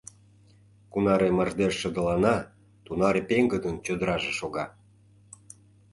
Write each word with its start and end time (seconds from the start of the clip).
Кунаре 0.91 1.29
мардеж 1.37 1.73
шыдылана, 1.81 2.35
тунаре 2.85 3.21
пеҥгыдын 3.29 3.75
чодыраже 3.85 4.31
шога. 4.39 4.65